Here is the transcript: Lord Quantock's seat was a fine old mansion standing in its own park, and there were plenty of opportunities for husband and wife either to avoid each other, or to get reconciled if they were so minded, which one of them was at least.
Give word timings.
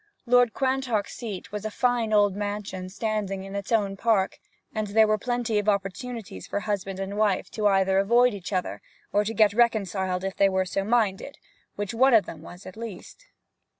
Lord 0.25 0.51
Quantock's 0.55 1.13
seat 1.13 1.51
was 1.51 1.63
a 1.63 1.69
fine 1.69 2.11
old 2.11 2.35
mansion 2.35 2.89
standing 2.89 3.43
in 3.43 3.55
its 3.55 3.71
own 3.71 3.95
park, 3.95 4.39
and 4.73 4.87
there 4.87 5.05
were 5.05 5.19
plenty 5.19 5.59
of 5.59 5.69
opportunities 5.69 6.47
for 6.47 6.61
husband 6.61 6.99
and 6.99 7.17
wife 7.19 7.51
either 7.55 7.97
to 7.97 8.01
avoid 8.01 8.33
each 8.33 8.51
other, 8.51 8.81
or 9.13 9.23
to 9.23 9.35
get 9.35 9.53
reconciled 9.53 10.23
if 10.23 10.35
they 10.35 10.49
were 10.49 10.65
so 10.65 10.83
minded, 10.83 11.37
which 11.75 11.93
one 11.93 12.15
of 12.15 12.25
them 12.25 12.41
was 12.41 12.65
at 12.65 12.75
least. 12.75 13.27